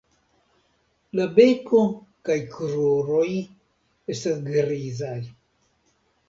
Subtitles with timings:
[1.19, 1.81] La beko
[2.29, 3.27] kaj kruroj
[4.15, 5.15] estas grizaj.